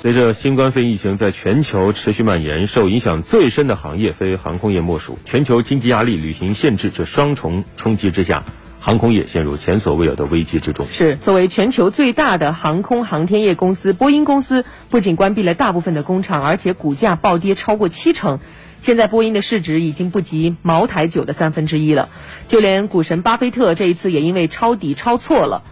[0.00, 5.18] 随着新冠肺炎疫情在全球持续蔓延，受影响最深的行业非航空业莫属。
[5.24, 8.44] 全球经济压力、旅行限制这双重冲击之下，
[8.78, 10.86] 航空业陷入前所未有的危机之中。
[10.88, 18.38] 是作为全球最大的航空航天业公司，波音公司不仅关闭了大部分的工厂，而且股价暴跌超过七成。
[18.80, 22.08] 现在波音的市值已经不及茅台酒的三分之一了。
[22.46, 25.64] 就连股神巴菲特这一次也因为抄底抄错了，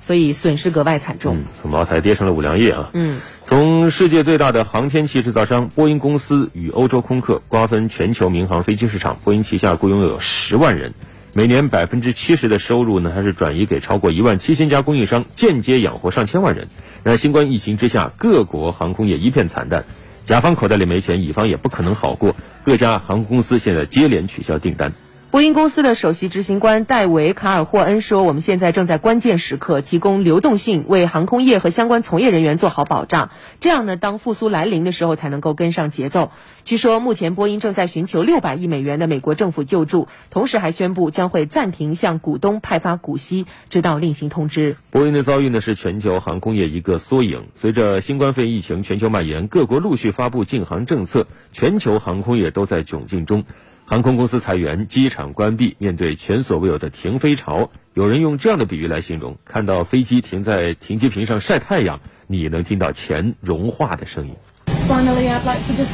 [0.00, 1.44] 所以损失格外惨重。
[1.62, 2.90] 从茅台跌成了五粮液啊。
[2.92, 3.20] 嗯。
[3.48, 10.92] 从世界最大的航天器制造商波音公司与欧洲空客瓜分全球民航飞机市场，波音旗下雇佣有十万人，
[11.32, 16.68] 每年百分之七十的收入呢，还是转移给超过一万七千家供应商，间接养活上千万人。
[17.04, 19.86] 那新冠疫情之下，各国航空业一片惨淡，
[20.26, 24.92] 甲方口袋里没钱，乙方也不可能好过，各家航空公司现在接连取消订单。
[25.30, 33.28] 波音公司的首席执行官戴维·卡尔霍恩说：“我们现在正在关键时刻提供流动性，为航空业和相关从业人员做好保障。
[33.60, 36.32] 这样呢，当复苏来临的时候，才能够跟上节奏。”
[36.64, 44.76] 据说，目前波音正在寻求六百亿美元的美国政府救助，同时还宣布将会暂停向股东派发股息，直到另行通知。
[44.90, 47.48] 波音的遭遇呢，是全球航空业一个缩影。
[47.54, 53.44] 随着新冠肺炎疫情全球蔓延，各国陆续发布禁航政策，全球航空业都在窘境中。
[53.90, 64.34] 航空公司裁员，机场关闭，面对前所未有的停飞潮，有人用这样的比喻来形容：看到飞机停在停机坪上晒太阳，你能听到钱融化的声音。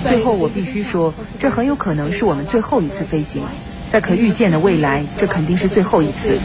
[0.02, 3.44] 最后，我必须说，这很有可能是我们最后一次飞行，
[3.88, 6.40] 在可预见的未来，这肯定是最后一次。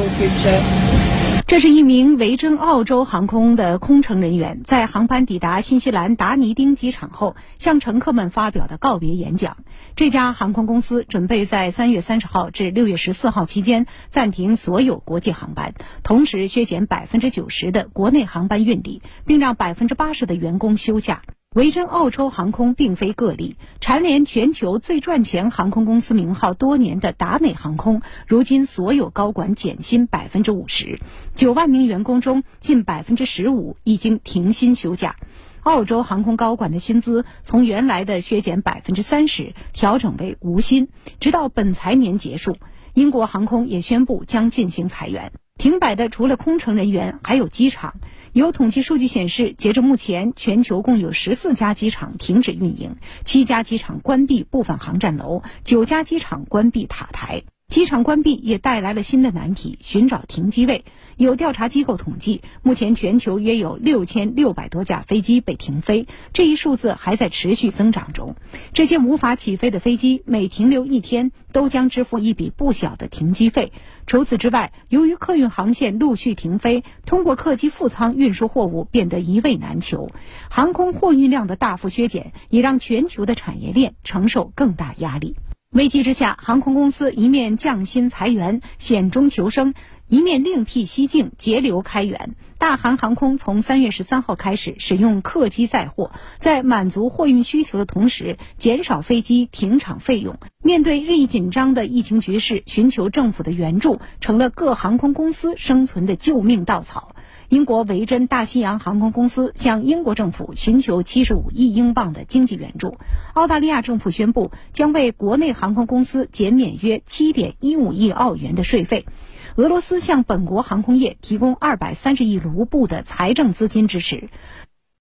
[1.49, 9.57] 这是一名维珍澳洲航空的空乘人员，在航班抵达新西兰达尼丁机场后，向乘客们发表的告别演讲。
[9.95, 21.23] 这家航空公司准备在三月三十号至六月十四号期间暂停所有国际航班，同时削减百分之九十的国内航班运力，并让百分之八十的员工休假。
[21.59, 31.01] 维珍澳洲航空并非个例，蝉联全球最赚钱航空公司名号多年的达美航空，如今所有高管减薪百分之五十，
[31.33, 35.17] 九万名员工中近百分之十五已经停薪休假。
[35.63, 40.87] 澳洲航空高管的薪资从原来的削减百分之三十调整为无薪，
[41.19, 42.55] 直到本财年结束。
[42.93, 45.33] 英国航空也宣布将进行裁员。
[45.59, 47.95] 停摆的除了空乘人员，还有机场。
[48.31, 57.43] 有统计数据显示，截至目前，全球共有十四家机场停止运营，七家机场关闭部分航站楼，九家机场关闭塔台。
[57.69, 60.85] 机场关闭也带来了新的难题：寻找停机位。
[61.17, 68.35] 有调查机构统计，目前全球约有六千六百多架飞机被停飞，这一数字还在持续增长中。
[68.73, 73.71] 这些无法起飞的飞机每停留一天都将支付一笔不小的停机费。
[74.07, 80.09] 除此之外，由于客运航线陆续停飞，通过客机副舱运输货物变得一位难求，
[80.49, 85.35] 航空货运量的大幅削减也让全球的产业链承受更大压力。
[85.71, 89.75] 危机之下，航空公司一面降薪裁员，险中求生，
[90.07, 92.35] 一面另辟蹊径，节流开源。
[92.57, 96.09] 大韩航空从三月十三号开始使用客机载货，
[96.39, 100.39] 在满足货运需求的同时，减少飞机停场费用。
[100.63, 107.15] 面对日益紧张的疫情局势，寻求政府的援助成了各航空公司生存的救命稻草。
[107.49, 112.97] 英国维珍大西洋航空公司向英国政府寻求七十五亿英镑的经济援助。
[113.33, 119.07] 澳大利亚政府宣布将为国内航空公司减免约七点一五亿澳元的税费。
[119.55, 124.29] 俄罗斯向本国航空业提供二百三十亿卢布的财政资金支持。